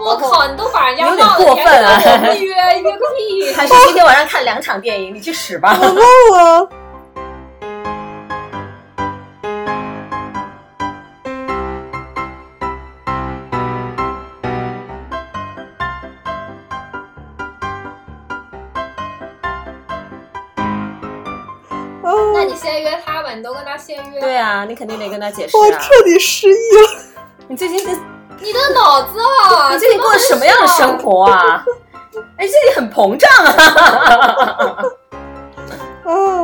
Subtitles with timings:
[0.00, 2.46] 我靠，你都把人家有点忘了，过分啊你还约
[2.80, 3.52] 约个屁！
[3.54, 5.76] 还是 今天晚上看两场电影，你去使吧。
[5.78, 6.68] 我忘了。
[22.02, 24.20] 哦那你先约他吧，你都跟他先约。
[24.20, 25.60] 对啊，你肯定得跟他解释啊。
[25.60, 26.88] 我彻底失忆了。
[27.46, 27.92] 你最近这
[28.40, 31.64] 你的脑子啊， 你最近过的什么样的生活啊？
[32.38, 34.82] 哎，这里很膨胀啊！
[36.04, 36.12] 哦，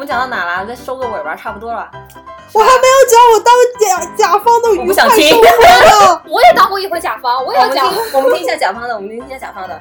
[0.00, 0.66] 们讲到哪了？
[0.66, 1.88] 再收个尾吧，差不多了。
[2.52, 6.22] 我还没有讲我当甲甲方的我愉快不想听生活呢。
[6.26, 7.88] 我也当过一回甲方，我也要讲。
[7.88, 9.80] 听，我们听一下甲方的，我们听一下甲方的。